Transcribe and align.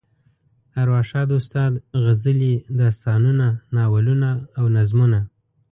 ارواښاد 0.81 1.29
استاد 1.39 1.73
غزلې، 2.03 2.53
داستانونه، 2.79 3.47
ناولونه 3.75 4.29
او 4.57 4.65
نظمونه. 4.75 5.19